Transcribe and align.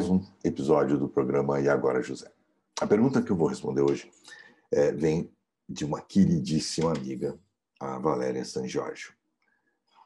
mais 0.00 0.08
um 0.08 0.24
episódio 0.42 0.96
do 0.96 1.06
programa 1.06 1.60
E 1.60 1.68
Agora 1.68 2.02
José. 2.02 2.32
A 2.80 2.86
pergunta 2.86 3.20
que 3.20 3.30
eu 3.30 3.36
vou 3.36 3.48
responder 3.48 3.82
hoje 3.82 4.10
é, 4.72 4.90
vem 4.92 5.30
de 5.68 5.84
uma 5.84 6.00
queridíssima 6.00 6.90
amiga, 6.90 7.38
a 7.78 7.98
Valéria 7.98 8.42
San 8.46 8.66
Jorge. 8.66 9.10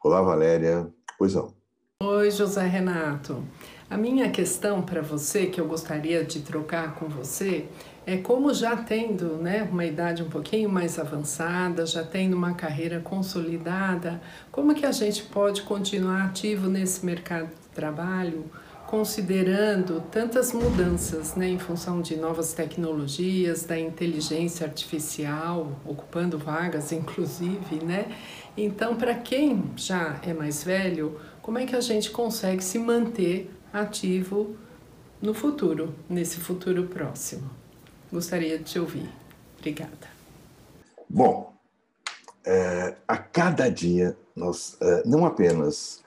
Olá, 0.02 0.20
Valéria. 0.20 0.92
Pois 1.16 1.34
não. 1.36 1.54
Oi, 2.02 2.28
José 2.32 2.66
Renato. 2.66 3.44
A 3.88 3.96
minha 3.96 4.32
questão 4.32 4.82
para 4.82 5.00
você, 5.00 5.46
que 5.46 5.60
eu 5.60 5.68
gostaria 5.68 6.24
de 6.24 6.40
trocar 6.40 6.96
com 6.96 7.06
você, 7.06 7.68
é 8.04 8.16
como 8.16 8.52
já 8.52 8.76
tendo 8.76 9.36
né, 9.36 9.62
uma 9.62 9.84
idade 9.84 10.24
um 10.24 10.28
pouquinho 10.28 10.68
mais 10.68 10.98
avançada, 10.98 11.86
já 11.86 12.02
tendo 12.02 12.36
uma 12.36 12.54
carreira 12.54 12.98
consolidada, 12.98 14.20
como 14.50 14.74
que 14.74 14.84
a 14.84 14.90
gente 14.90 15.22
pode 15.22 15.62
continuar 15.62 16.24
ativo 16.24 16.68
nesse 16.68 17.06
mercado 17.06 17.46
de 17.46 17.68
trabalho, 17.68 18.50
considerando 18.86 20.00
tantas 20.10 20.52
mudanças 20.52 21.34
né, 21.34 21.48
em 21.48 21.58
função 21.58 22.00
de 22.00 22.16
novas 22.16 22.52
tecnologias, 22.52 23.64
da 23.64 23.78
inteligência 23.78 24.66
artificial, 24.66 25.72
ocupando 25.84 26.38
vagas, 26.38 26.90
inclusive, 26.92 27.84
né? 27.84 28.14
Então, 28.56 28.94
para 28.94 29.14
quem 29.14 29.64
já 29.76 30.20
é 30.22 30.32
mais 30.32 30.62
velho, 30.62 31.18
como 31.42 31.58
é 31.58 31.66
que 31.66 31.74
a 31.74 31.80
gente 31.80 32.10
consegue 32.10 32.62
se 32.62 32.78
manter 32.78 33.50
ativo 33.72 34.54
no 35.20 35.34
futuro, 35.34 35.92
nesse 36.08 36.38
futuro 36.38 36.84
próximo? 36.84 37.50
Gostaria 38.12 38.58
de 38.58 38.64
te 38.64 38.78
ouvir. 38.78 39.10
Obrigada. 39.58 40.14
Bom, 41.08 41.52
é, 42.44 42.94
a 43.08 43.16
cada 43.16 43.68
dia 43.68 44.16
nós 44.36 44.76
é, 44.80 45.02
não 45.04 45.24
apenas 45.24 46.03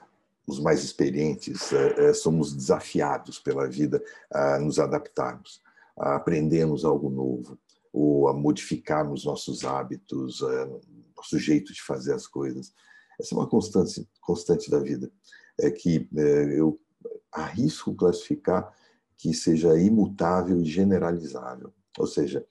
os 0.48 0.58
mais 0.58 0.82
experientes 0.82 1.72
é, 1.74 2.08
é, 2.08 2.14
somos 2.14 2.54
desafiados 2.54 3.38
pela 3.38 3.68
vida 3.68 4.02
a 4.32 4.58
nos 4.58 4.78
adaptarmos, 4.78 5.60
a 5.98 6.16
aprendermos 6.16 6.86
algo 6.86 7.10
novo, 7.10 7.58
ou 7.92 8.28
a 8.28 8.32
modificarmos 8.32 9.24
nossos 9.24 9.64
hábitos, 9.64 10.40
nosso 11.14 11.38
jeito 11.38 11.72
de 11.72 11.82
fazer 11.82 12.14
as 12.14 12.26
coisas. 12.26 12.72
Essa 13.20 13.34
é 13.34 13.38
uma 13.38 13.46
constante, 13.46 14.08
constante 14.20 14.70
da 14.70 14.78
vida, 14.78 15.10
é 15.60 15.70
que 15.70 16.08
é, 16.16 16.58
eu 16.58 16.80
arrisco 17.30 17.94
classificar 17.94 18.72
que 19.18 19.34
seja 19.34 19.78
imutável 19.78 20.62
e 20.62 20.64
generalizável. 20.64 21.74
Ou 21.98 22.06
seja, 22.06 22.46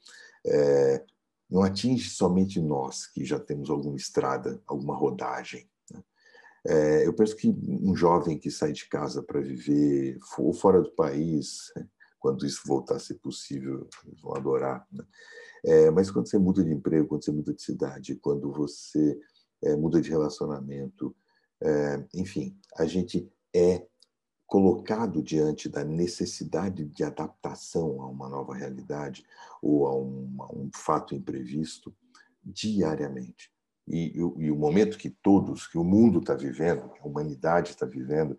é, 0.45 1.03
não 1.49 1.63
atinge 1.63 2.09
somente 2.09 2.59
nós 2.59 3.07
que 3.07 3.25
já 3.25 3.39
temos 3.39 3.69
alguma 3.69 3.95
estrada, 3.95 4.61
alguma 4.67 4.95
rodagem. 4.95 5.67
Né? 6.67 7.01
É, 7.01 7.07
eu 7.07 7.13
penso 7.13 7.35
que 7.35 7.49
um 7.49 7.95
jovem 7.95 8.37
que 8.37 8.51
sai 8.51 8.71
de 8.73 8.87
casa 8.87 9.23
para 9.23 9.39
viver 9.39 10.17
ou 10.37 10.53
fora 10.53 10.81
do 10.81 10.91
país, 10.91 11.71
quando 12.19 12.45
isso 12.45 12.61
voltar 12.65 12.95
a 12.95 12.99
ser 12.99 13.15
possível, 13.15 13.87
eles 14.05 14.21
vão 14.21 14.35
adorar. 14.35 14.85
Né? 14.91 15.03
É, 15.65 15.91
mas 15.91 16.11
quando 16.11 16.29
você 16.29 16.37
muda 16.37 16.63
de 16.63 16.71
emprego, 16.71 17.07
quando 17.07 17.23
você 17.23 17.31
muda 17.31 17.53
de 17.53 17.61
cidade, 17.61 18.15
quando 18.15 18.51
você 18.51 19.19
é, 19.63 19.75
muda 19.75 20.01
de 20.01 20.09
relacionamento, 20.09 21.15
é, 21.61 22.05
enfim, 22.13 22.55
a 22.77 22.85
gente 22.85 23.31
é 23.55 23.85
colocado 24.45 25.21
diante 25.21 25.67
da 25.67 25.83
necessidade 25.83 26.85
de 26.85 27.03
adaptação 27.03 28.01
a 28.01 28.07
uma 28.07 28.29
nova 28.29 28.55
realidade 28.55 29.25
ou 29.61 29.87
a 29.87 29.95
um, 29.95 30.37
a 30.39 30.55
um 30.55 30.69
fato 30.73 31.13
imprevisto 31.13 31.93
diariamente. 32.43 33.51
E, 33.87 34.07
e, 34.09 34.17
e, 34.17 34.51
o 34.51 34.55
momento 34.55 34.97
que 34.97 35.09
todos, 35.09 35.65
que 35.65 35.77
o 35.77 35.83
mundo 35.83 36.19
está 36.19 36.33
vivendo, 36.33 36.89
que 36.89 36.99
a 36.99 37.05
humanidade 37.05 37.71
está 37.71 37.85
vivendo, 37.85 38.37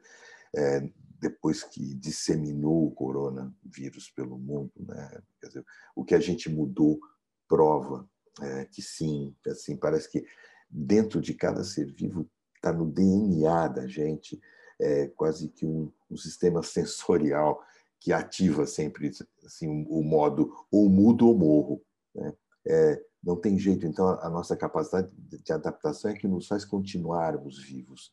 é, 0.54 0.88
depois 1.20 1.62
que 1.62 1.94
disseminou 1.94 2.86
o 2.86 2.90
coronavírus 2.90 4.10
pelo 4.10 4.38
mundo, 4.38 4.72
né? 4.78 5.20
Dizer, 5.42 5.64
o 5.96 6.04
que 6.04 6.14
a 6.14 6.20
gente 6.20 6.48
mudou 6.48 7.00
prova 7.48 8.08
é, 8.40 8.64
que 8.66 8.82
sim, 8.82 9.34
assim 9.46 9.76
parece 9.76 10.10
que 10.10 10.24
dentro 10.70 11.20
de 11.20 11.34
cada 11.34 11.64
ser 11.64 11.92
vivo 11.92 12.28
está 12.54 12.72
no 12.72 12.90
DNA 12.90 13.68
da 13.68 13.86
gente 13.86 14.40
é, 14.80 15.08
quase 15.08 15.48
que 15.48 15.66
um, 15.66 15.90
um, 16.10 16.16
sistema 16.16 16.62
sensorial 16.62 17.60
que 17.98 18.12
ativa 18.12 18.64
sempre 18.64 19.10
assim, 19.44 19.86
o 19.88 20.02
modo 20.02 20.54
ou 20.70 20.88
mudo 20.88 21.26
ou 21.26 21.36
morro. 21.36 21.82
Né? 22.14 22.32
É, 22.66 23.04
não 23.22 23.36
tem 23.36 23.58
jeito, 23.58 23.86
então 23.86 24.08
a 24.20 24.28
nossa 24.28 24.56
capacidade 24.56 25.12
de 25.12 25.52
adaptação 25.52 26.10
é 26.10 26.14
que 26.14 26.28
nos 26.28 26.46
faz 26.46 26.64
continuarmos 26.64 27.62
vivos, 27.62 28.12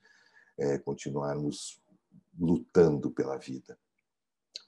é, 0.57 0.77
continuarmos 0.77 1.81
lutando 2.37 3.11
pela 3.11 3.37
vida. 3.37 3.77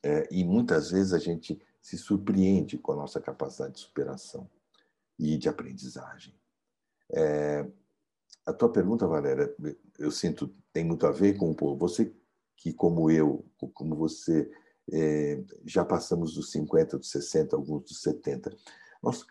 É, 0.03 0.27
e 0.31 0.43
muitas 0.43 0.91
vezes 0.91 1.13
a 1.13 1.19
gente 1.19 1.59
se 1.81 1.97
surpreende 1.97 2.77
com 2.77 2.91
a 2.91 2.95
nossa 2.95 3.19
capacidade 3.19 3.75
de 3.75 3.79
superação 3.79 4.49
e 5.17 5.37
de 5.37 5.49
aprendizagem. 5.49 6.35
É, 7.11 7.65
a 8.45 8.53
tua 8.53 8.71
pergunta, 8.71 9.07
Valéria, 9.07 9.53
eu 9.97 10.11
sinto 10.11 10.53
tem 10.71 10.85
muito 10.85 11.07
a 11.07 11.11
ver 11.11 11.37
com 11.37 11.53
você 11.75 12.13
que, 12.55 12.71
como 12.71 13.09
eu, 13.09 13.43
como 13.73 13.95
você, 13.95 14.49
é, 14.91 15.43
já 15.65 15.83
passamos 15.83 16.35
dos 16.35 16.51
50, 16.51 16.99
dos 16.99 17.09
60, 17.09 17.55
alguns 17.55 17.83
dos 17.83 18.01
70. 18.01 18.55
Nós 19.01 19.25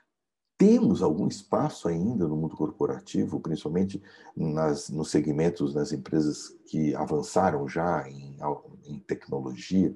temos 0.59 1.03
algum 1.03 1.29
espaço 1.29 1.89
ainda 1.89 2.27
no 2.27 2.37
mundo 2.37 2.57
corporativo, 2.57 3.41
principalmente 3.41 4.03
nas, 4.35 4.89
nos 4.89 5.11
segmentos, 5.11 5.75
nas 5.75 5.93
empresas 5.93 6.49
que 6.67 6.95
avançaram 6.95 7.69
já 7.69 8.09
em, 8.09 8.37
em 8.87 8.99
tecnologia. 9.01 9.95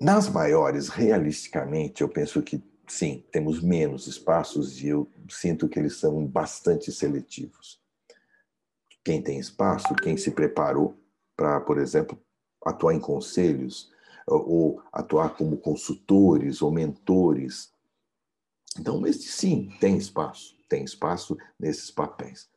Nas 0.00 0.28
maiores, 0.28 0.88
realisticamente, 0.88 2.02
eu 2.02 2.08
penso 2.08 2.42
que 2.42 2.62
sim, 2.86 3.24
temos 3.32 3.62
menos 3.62 4.06
espaços 4.06 4.82
e 4.82 4.88
eu 4.88 5.10
sinto 5.30 5.68
que 5.68 5.78
eles 5.78 5.96
são 5.96 6.26
bastante 6.26 6.92
seletivos. 6.92 7.80
Quem 9.02 9.22
tem 9.22 9.38
espaço, 9.38 9.94
quem 9.94 10.16
se 10.16 10.30
preparou 10.30 10.96
para, 11.36 11.60
por 11.60 11.78
exemplo, 11.78 12.18
atuar 12.64 12.94
em 12.94 13.00
conselhos 13.00 13.92
ou 14.26 14.82
atuar 14.92 15.36
como 15.36 15.56
consultores 15.56 16.62
ou 16.62 16.70
mentores. 16.70 17.73
Então, 18.78 19.06
este 19.06 19.28
sim 19.28 19.68
tem 19.80 19.96
espaço, 19.96 20.56
tem 20.68 20.84
espaço 20.84 21.36
nesses 21.58 21.90
papéis. 21.90 22.48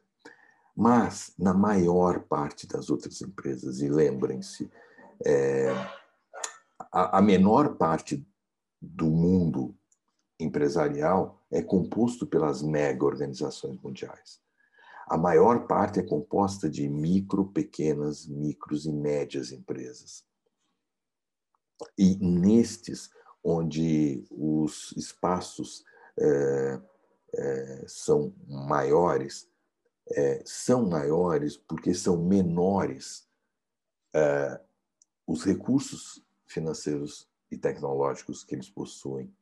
Mas, 0.76 1.34
na 1.38 1.54
maior 1.54 2.24
parte 2.24 2.68
das 2.68 2.90
outras 2.90 3.22
empresas, 3.22 3.82
e 3.82 3.90
lembrem-se, 3.90 4.70
é, 5.26 5.70
a, 6.92 7.18
a 7.18 7.22
menor 7.22 7.78
parte 7.78 8.28
do 8.82 9.08
mundo 9.08 9.76
empresarial 10.40 11.42
é 11.52 11.62
composto 11.62 12.28
pelas 12.28 12.62
mega 12.62 13.06
organizações 13.06 13.80
mundiais. 13.82 14.40
A 15.08 15.18
maior 15.18 15.68
parte 15.68 16.00
é 16.00 16.04
composta 16.04 16.70
de 16.70 16.88
micro, 16.90 17.46
pequenas, 17.46 18.28
micros 18.28 18.86
e 18.86 18.92
médias 18.92 19.52
empresas. 19.52 20.26
E 21.98 22.18
nestes, 22.18 23.10
onde 23.44 24.28
os 24.30 24.94
espaços 24.98 25.84
é, 26.20 26.82
é, 27.34 27.84
são 27.88 28.34
maiores, 28.48 29.48
é, 30.10 30.42
são 30.46 30.88
maiores 30.88 31.58
porque 31.58 31.94
são 31.94 32.18
menores 32.18 33.28
é, 34.14 34.60
os 35.26 35.44
recursos 35.44 36.24
financeiros 36.46 37.30
e 37.52 37.58
tecnológicos 37.58 38.44
que 38.44 38.56
eles 38.56 38.70
possuem 38.70 39.34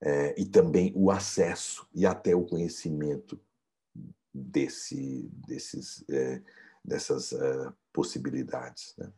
é, 0.00 0.40
e 0.40 0.46
também 0.46 0.92
o 0.94 1.10
acesso 1.10 1.86
e 1.92 2.06
até 2.06 2.34
o 2.34 2.44
conhecimento 2.44 3.40
desse, 4.32 5.28
desses, 5.46 6.04
é, 6.08 6.40
dessas 6.84 7.34
possibilidades. 7.92 8.94
Né? 8.96 9.12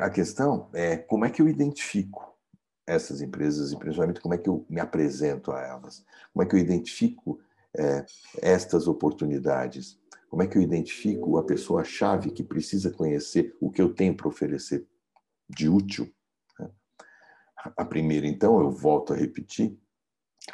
A 0.00 0.08
questão 0.08 0.70
é 0.72 0.96
como 0.96 1.24
é 1.24 1.30
que 1.30 1.42
eu 1.42 1.48
identifico 1.48 2.33
essas 2.86 3.20
empresas 3.20 3.72
e 3.72 3.78
principalmente 3.78 4.20
como 4.20 4.34
é 4.34 4.38
que 4.38 4.48
eu 4.48 4.64
me 4.68 4.80
apresento 4.80 5.52
a 5.52 5.60
elas, 5.60 6.04
como 6.32 6.42
é 6.42 6.46
que 6.46 6.54
eu 6.54 6.58
identifico 6.58 7.40
é, 7.76 8.04
estas 8.40 8.86
oportunidades, 8.86 9.98
como 10.28 10.42
é 10.42 10.46
que 10.46 10.58
eu 10.58 10.62
identifico 10.62 11.38
a 11.38 11.44
pessoa-chave 11.44 12.30
que 12.30 12.42
precisa 12.42 12.90
conhecer 12.90 13.56
o 13.60 13.70
que 13.70 13.80
eu 13.80 13.92
tenho 13.92 14.16
para 14.16 14.28
oferecer 14.28 14.86
de 15.48 15.68
útil. 15.68 16.12
Né? 16.58 16.70
A 17.76 17.84
primeira, 17.84 18.26
então, 18.26 18.60
eu 18.60 18.70
volto 18.70 19.12
a 19.12 19.16
repetir, 19.16 19.78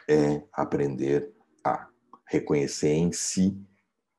é 0.08 0.42
aprender 0.52 1.32
a 1.64 1.88
reconhecer 2.26 2.90
em 2.90 3.12
si, 3.12 3.60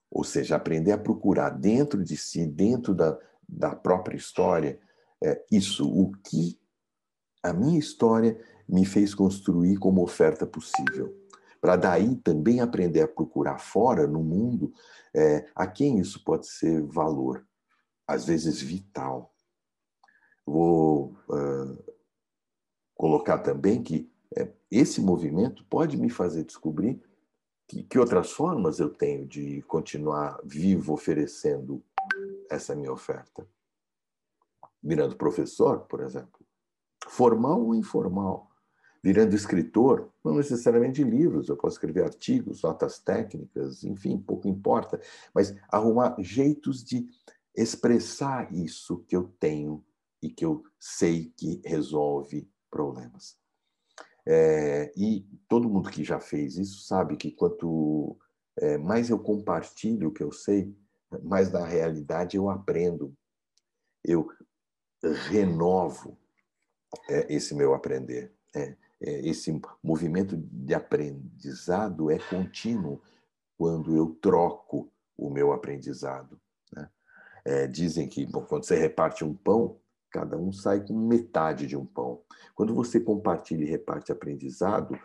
ou 0.10 0.24
seja, 0.24 0.56
aprender 0.56 0.92
a 0.92 0.98
procurar 0.98 1.50
dentro 1.50 2.04
de 2.04 2.18
si, 2.18 2.46
dentro 2.46 2.94
da, 2.94 3.18
da 3.48 3.76
própria 3.76 4.18
história, 4.18 4.80
é, 5.24 5.44
isso, 5.52 5.88
o 5.88 6.12
que 6.24 6.61
a 7.44 7.54
minha 7.54 7.80
história 7.80 8.40
me 8.68 8.86
fez 8.86 9.14
construir 9.14 9.78
como 9.78 10.04
oferta 10.04 10.46
possível. 10.46 11.18
Para 11.60 11.76
daí 11.76 12.16
também 12.16 12.60
aprender 12.60 13.02
a 13.02 13.08
procurar 13.08 13.60
fora, 13.60 14.08
no 14.08 14.24
mundo, 14.24 14.74
é, 15.14 15.48
a 15.56 15.68
quem 15.68 16.00
isso 16.00 16.24
pode 16.24 16.48
ser 16.48 16.82
valor, 16.84 17.46
às 18.08 18.26
vezes 18.26 18.62
vital. 18.62 19.34
Vou 20.46 21.16
uh, 21.30 21.94
colocar 22.96 23.40
também 23.40 23.84
que 23.84 24.12
é, 24.36 24.52
esse 24.72 25.02
movimento 25.02 25.64
pode 25.66 25.98
me 25.98 26.10
fazer 26.10 26.44
descobrir 26.44 27.02
que, 27.68 27.84
que 27.84 28.00
outras 28.00 28.32
formas 28.32 28.80
eu 28.80 28.90
tenho 28.90 29.28
de 29.28 29.62
continuar 29.64 30.40
vivo 30.44 30.94
oferecendo 30.94 31.84
essa 32.50 32.76
minha 32.76 32.92
oferta. 32.92 33.48
Virando 34.82 35.16
professor, 35.16 35.82
por 35.82 36.02
exemplo, 36.02 36.46
formal 37.12 37.62
ou 37.62 37.76
informal. 37.76 38.50
Virando 39.04 39.36
escritor, 39.36 40.10
não 40.24 40.36
necessariamente 40.36 41.04
livros, 41.04 41.50
eu 41.50 41.58
posso 41.58 41.76
escrever 41.76 42.04
artigos, 42.06 42.62
notas 42.62 43.00
técnicas, 43.00 43.84
enfim, 43.84 44.18
pouco 44.18 44.48
importa, 44.48 45.02
mas 45.34 45.54
arrumar 45.70 46.16
jeitos 46.20 46.84
de 46.84 47.10
expressar 47.56 48.54
isso 48.54 49.04
que 49.08 49.16
eu 49.16 49.28
tenho 49.40 49.84
e 50.22 50.30
que 50.30 50.46
eu 50.46 50.64
sei 50.80 51.34
que 51.36 51.62
resolve 51.66 52.50
problemas. 52.70 53.38
É, 54.26 54.94
e 54.96 55.26
todo 55.50 55.70
mundo 55.70 55.90
que 55.90 56.04
já 56.04 56.20
fez 56.20 56.58
isso 56.58 56.84
sabe 56.84 57.18
que 57.18 57.32
quanto 57.32 58.18
é, 58.58 58.78
mais 58.78 59.10
eu 59.10 59.20
compartilho 59.20 60.10
o 60.10 60.14
que 60.14 60.24
eu 60.24 60.32
sei, 60.32 60.74
mais 61.24 61.52
na 61.52 61.66
realidade 61.66 62.38
eu 62.38 62.50
aprendo, 62.50 63.14
eu 64.06 64.30
renovo 65.30 66.21
é, 67.10 67.34
esse 67.34 67.54
meu 67.54 67.74
aprender. 67.74 68.34
É, 68.56 68.76
é, 69.02 69.28
esse 69.28 69.60
movimento 69.84 70.38
de 70.38 70.74
aprendizado 70.74 72.12
é 72.12 72.20
contínuo 72.20 73.02
quando 73.58 73.96
eu 73.96 74.16
troco 74.22 74.92
o 75.18 75.30
meu 75.30 75.52
aprendizado. 75.52 76.40
Né? 76.72 76.90
É, 77.46 77.68
dizem 77.68 78.08
que 78.08 78.26
bom, 78.26 78.46
quando 78.46 78.66
você 78.66 78.76
reparte 78.76 79.24
um 79.24 79.34
pão, 79.34 79.80
cada 80.12 80.38
um 80.38 80.52
sai 80.52 80.86
com 80.86 80.94
metade 80.94 81.66
de 81.66 81.76
um 81.76 81.86
pão. 81.86 82.22
Quando 82.54 82.76
você 82.76 83.00
compartilha 83.00 83.64
e 83.64 83.70
reparte 83.70 84.12
aprendizado, 84.12 85.00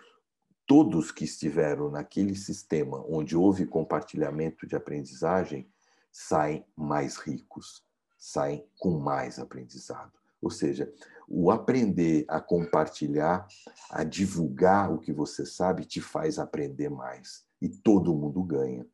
todos 0.67 1.13
que 1.13 1.25
estiveram 1.25 1.91
naquele 1.91 2.35
sistema 2.35 3.03
onde 3.09 3.37
houve 3.37 3.67
compartilhamento 3.67 4.67
de 4.67 4.75
aprendizagem 4.75 5.71
saem 6.11 6.67
mais 6.75 7.17
ricos, 7.17 7.85
saem 8.19 8.67
com 8.79 8.99
mais 8.99 9.39
aprendizado. 9.39 10.13
Ou 10.41 10.51
seja, 10.51 10.93
o 11.29 11.51
aprender 11.51 12.25
a 12.29 12.41
compartilhar, 12.41 13.47
a 13.91 14.05
divulgar 14.05 14.93
o 14.93 14.99
que 14.99 15.13
você 15.13 15.45
sabe, 15.45 15.85
te 15.85 16.01
faz 16.01 16.39
aprender 16.39 16.89
mais. 16.89 17.45
E 17.61 17.69
todo 17.69 18.15
mundo 18.15 18.43
ganha. 18.43 18.87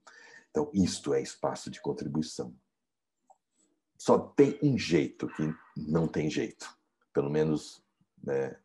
Então, 0.50 0.70
isto 0.72 1.12
é 1.14 1.20
espaço 1.20 1.70
de 1.70 1.80
contribuição. 1.80 2.54
Só 3.98 4.18
tem 4.18 4.58
um 4.62 4.76
jeito 4.76 5.28
que 5.28 5.54
não 5.76 6.08
tem 6.08 6.28
jeito, 6.28 6.76
pelo 7.12 7.30
menos 7.30 7.82
né, 8.22 8.56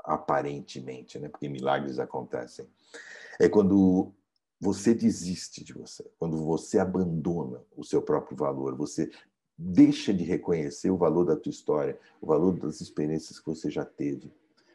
aparentemente, 0.00 1.18
né, 1.18 1.28
porque 1.28 1.48
milagres 1.48 1.98
acontecem. 1.98 2.68
É 3.40 3.48
quando 3.48 4.12
você 4.60 4.94
desiste 4.94 5.62
de 5.62 5.72
você, 5.72 6.10
quando 6.18 6.42
você 6.44 6.78
abandona 6.78 7.62
o 7.76 7.84
seu 7.84 8.00
próprio 8.00 8.36
valor, 8.36 8.74
você 8.74 9.10
deixa 9.56 10.12
de 10.12 10.24
reconhecer 10.24 10.90
o 10.90 10.96
valor 10.96 11.24
da 11.24 11.36
tua 11.36 11.50
história, 11.50 11.98
o 12.20 12.26
valor 12.26 12.58
das 12.58 12.80
experiências 12.80 13.38
que 13.38 13.46
você 13.46 13.70
já 13.70 13.84
teve. 13.84 14.32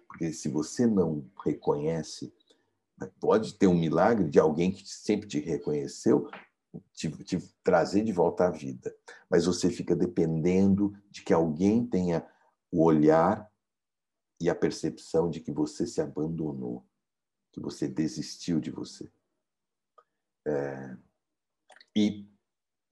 Porque 0.08 0.32
se 0.34 0.50
você 0.50 0.88
não 0.88 1.26
reconhece, 1.46 2.34
pode 3.20 3.54
ter 3.54 3.68
um 3.68 3.78
milagre 3.78 4.30
de 4.30 4.40
alguém 4.40 4.72
que 4.72 4.88
sempre 4.88 5.28
te 5.28 5.40
reconheceu, 5.40 6.30
te, 6.94 7.10
te 7.24 7.38
trazer 7.64 8.04
de 8.04 8.12
volta 8.12 8.48
à 8.48 8.50
vida. 8.50 8.96
Mas 9.30 9.46
você 9.46 9.70
fica 9.70 9.96
dependendo 9.96 10.96
de 11.10 11.24
que 11.24 11.34
alguém 11.34 11.86
tenha 11.86 12.26
o 12.72 12.84
olhar 12.84 13.50
e 14.40 14.50
a 14.50 14.56
percepção 14.56 15.30
de 15.30 15.40
que 15.40 15.52
você 15.52 15.86
se 15.86 16.02
abandonou, 16.02 16.86
que 17.52 17.60
você 17.60 17.88
desistiu 17.88 18.60
de 18.60 18.72
você. 18.72 19.12
É, 20.48 20.98
e 21.96 22.26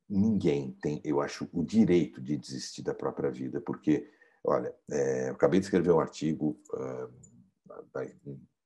ninguém 0.09 0.71
tem, 0.81 1.01
eu 1.04 1.21
acho, 1.21 1.50
o 1.51 1.63
direito 1.63 2.21
de 2.21 2.38
desistir 2.38 2.81
da 2.81 2.94
própria 2.94 3.30
vida, 3.30 3.59
porque, 3.62 4.09
olha, 4.44 4.74
é, 4.89 5.30
eu 5.30 5.33
acabei 5.33 5.59
de 5.59 5.65
escrever 5.65 5.92
um 5.92 6.00
artigo, 6.00 6.59
uh, 6.74 7.12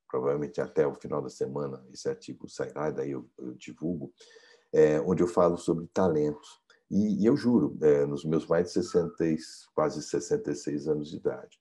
provavelmente 0.07 0.59
até 0.59 0.85
o 0.85 0.93
final 0.93 1.21
da 1.21 1.29
semana 1.29 1.83
esse 1.91 2.07
artigo 2.07 2.47
sairá, 2.47 2.91
daí 2.91 3.11
eu, 3.11 3.29
eu 3.39 3.53
divulgo, 3.53 4.13
é, 4.73 4.99
onde 5.01 5.23
eu 5.23 5.27
falo 5.27 5.57
sobre 5.57 5.87
talentos. 5.87 6.61
E, 6.89 7.23
e 7.23 7.25
eu 7.25 7.37
juro, 7.37 7.77
é, 7.81 8.05
nos 8.05 8.25
meus 8.25 8.45
mais 8.45 8.67
de 8.67 8.73
60, 8.73 9.15
quase 9.73 10.01
66 10.03 10.87
anos 10.87 11.09
de 11.09 11.17
idade, 11.17 11.57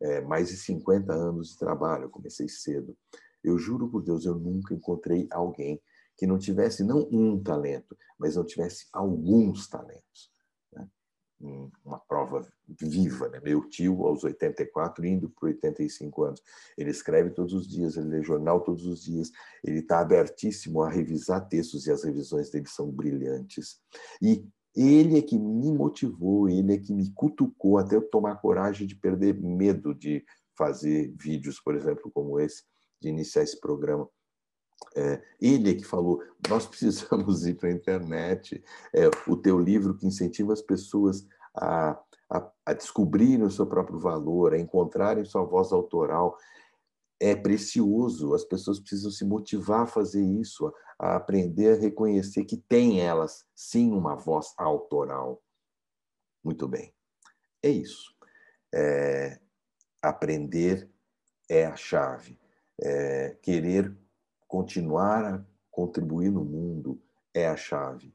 é, 0.00 0.20
mais 0.20 0.48
de 0.48 0.56
50 0.56 1.12
anos 1.12 1.52
de 1.52 1.58
trabalho, 1.58 2.04
eu 2.04 2.10
comecei 2.10 2.48
cedo, 2.48 2.96
eu 3.42 3.58
juro 3.58 3.88
por 3.88 4.02
Deus, 4.02 4.26
eu 4.26 4.34
nunca 4.34 4.74
encontrei 4.74 5.26
alguém 5.30 5.80
que 6.16 6.26
não 6.26 6.38
tivesse 6.38 6.84
não 6.84 7.08
um 7.10 7.42
talento, 7.42 7.96
mas 8.18 8.36
não 8.36 8.44
tivesse 8.44 8.86
alguns 8.92 9.68
talentos. 9.68 10.30
Né? 10.72 10.88
Uma 11.84 11.98
prova 11.98 12.46
viva. 12.68 13.28
Né? 13.28 13.40
Meu 13.42 13.68
tio, 13.68 14.06
aos 14.06 14.24
84, 14.24 15.04
indo 15.04 15.28
para 15.30 15.48
85 15.48 16.22
anos, 16.22 16.42
ele 16.78 16.90
escreve 16.90 17.30
todos 17.30 17.52
os 17.52 17.66
dias, 17.66 17.96
ele 17.96 18.08
lê 18.08 18.22
jornal 18.22 18.60
todos 18.60 18.86
os 18.86 19.02
dias, 19.02 19.30
ele 19.62 19.80
está 19.80 20.00
abertíssimo 20.00 20.82
a 20.82 20.90
revisar 20.90 21.48
textos 21.48 21.86
e 21.86 21.90
as 21.90 22.04
revisões 22.04 22.50
dele 22.50 22.68
são 22.68 22.90
brilhantes. 22.90 23.80
E 24.22 24.46
ele 24.74 25.18
é 25.18 25.22
que 25.22 25.38
me 25.38 25.72
motivou, 25.72 26.48
ele 26.48 26.74
é 26.74 26.78
que 26.78 26.92
me 26.92 27.12
cutucou 27.12 27.78
até 27.78 27.96
eu 27.96 28.08
tomar 28.08 28.36
coragem 28.36 28.86
de 28.86 28.96
perder 28.96 29.34
medo 29.34 29.94
de 29.94 30.24
fazer 30.56 31.14
vídeos, 31.16 31.60
por 31.60 31.74
exemplo, 31.74 32.10
como 32.12 32.40
esse, 32.40 32.62
de 33.00 33.08
iniciar 33.08 33.42
esse 33.42 33.58
programa 33.60 34.08
é, 34.94 35.22
ele 35.40 35.70
é 35.70 35.74
que 35.74 35.84
falou: 35.84 36.22
nós 36.48 36.66
precisamos 36.66 37.46
ir 37.46 37.54
para 37.54 37.68
a 37.68 37.72
internet. 37.72 38.62
É, 38.94 39.10
o 39.26 39.36
teu 39.36 39.58
livro 39.58 39.96
que 39.96 40.06
incentiva 40.06 40.52
as 40.52 40.62
pessoas 40.62 41.26
a, 41.54 41.98
a, 42.30 42.52
a 42.66 42.72
descobrirem 42.72 43.42
o 43.42 43.50
seu 43.50 43.66
próprio 43.66 43.98
valor, 43.98 44.54
a 44.54 44.58
encontrarem 44.58 45.24
sua 45.24 45.44
voz 45.44 45.72
autoral, 45.72 46.36
é 47.20 47.34
precioso. 47.34 48.34
As 48.34 48.44
pessoas 48.44 48.78
precisam 48.78 49.10
se 49.10 49.24
motivar 49.24 49.82
a 49.82 49.86
fazer 49.86 50.22
isso, 50.22 50.72
a, 50.98 51.16
aprender 51.16 51.76
a 51.76 51.80
reconhecer 51.80 52.44
que 52.44 52.56
tem 52.56 53.00
elas 53.00 53.44
sim 53.54 53.92
uma 53.92 54.14
voz 54.14 54.54
autoral. 54.56 55.42
Muito 56.42 56.68
bem, 56.68 56.92
é 57.62 57.70
isso. 57.70 58.14
É, 58.72 59.40
aprender 60.02 60.90
é 61.48 61.66
a 61.66 61.76
chave. 61.76 62.38
É, 62.80 63.36
querer 63.40 63.96
continuar 64.54 65.24
a 65.24 65.44
contribuir 65.68 66.30
no 66.30 66.44
mundo 66.44 67.02
é 67.34 67.48
a 67.48 67.56
chave. 67.56 68.14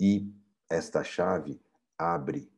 E 0.00 0.34
esta 0.70 1.04
chave 1.04 1.60
abre 1.98 2.50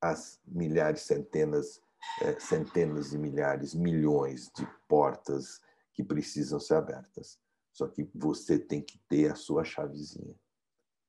as 0.00 0.40
milhares, 0.46 1.02
centenas, 1.02 1.82
é, 2.22 2.40
centenas 2.40 3.12
e 3.12 3.18
milhares, 3.18 3.74
milhões 3.74 4.50
de 4.56 4.66
portas 4.88 5.60
que 5.92 6.02
precisam 6.02 6.58
ser 6.58 6.76
abertas. 6.76 7.38
Só 7.70 7.86
que 7.86 8.10
você 8.14 8.58
tem 8.58 8.80
que 8.80 8.98
ter 9.10 9.30
a 9.30 9.34
sua 9.34 9.62
chavezinha. 9.62 10.34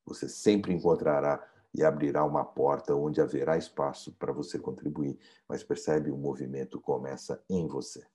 Você 0.06 0.28
sempre 0.28 0.74
encontrará 0.74 1.42
e 1.74 1.86
abrirá 1.86 2.26
uma 2.26 2.44
porta 2.44 2.94
onde 2.94 3.22
haverá 3.22 3.58
espaço 3.58 4.12
para 4.20 4.34
você 4.34 4.60
contribuir. 4.60 5.18
Mas 5.48 5.64
percebe, 5.64 6.12
o 6.12 6.18
movimento 6.18 6.82
começa 6.82 7.42
em 7.50 7.66
você. 7.66 8.06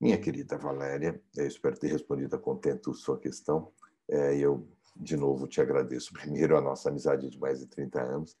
Minha 0.00 0.16
querida 0.16 0.56
Valéria, 0.56 1.20
eu 1.36 1.46
espero 1.46 1.76
ter 1.76 1.88
respondido 1.88 2.36
a 2.36 2.38
contento 2.38 2.94
sua 2.94 3.18
questão. 3.18 3.72
É, 4.08 4.36
eu, 4.36 4.68
de 4.94 5.16
novo, 5.16 5.48
te 5.48 5.60
agradeço 5.60 6.12
primeiro 6.14 6.56
a 6.56 6.60
nossa 6.60 6.88
amizade 6.88 7.28
de 7.28 7.38
mais 7.38 7.58
de 7.58 7.66
30 7.66 8.00
anos 8.00 8.36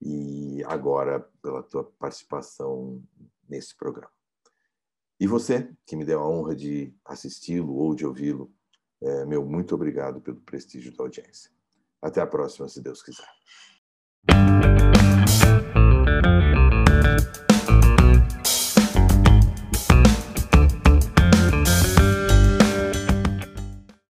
e 0.00 0.62
agora 0.64 1.20
pela 1.42 1.62
tua 1.62 1.84
participação 1.98 3.02
nesse 3.48 3.76
programa. 3.76 4.12
E 5.18 5.26
você, 5.26 5.70
que 5.84 5.96
me 5.96 6.04
deu 6.04 6.20
a 6.20 6.28
honra 6.28 6.54
de 6.54 6.94
assisti-lo 7.04 7.74
ou 7.74 7.94
de 7.94 8.06
ouvi-lo, 8.06 8.50
é, 9.02 9.24
meu 9.26 9.44
muito 9.44 9.74
obrigado 9.74 10.20
pelo 10.20 10.40
prestígio 10.40 10.96
da 10.96 11.02
audiência. 11.02 11.50
Até 12.00 12.20
a 12.20 12.26
próxima, 12.26 12.68
se 12.68 12.80
Deus 12.80 13.02
quiser. 13.02 13.28